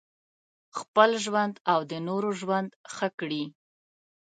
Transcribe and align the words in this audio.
خپل 0.79 1.09
ژوند 1.25 1.55
او 1.71 1.79
د 1.91 1.93
نورو 2.07 2.29
ژوند 2.41 2.69
ښه 2.93 3.07
کړي. 3.19 3.43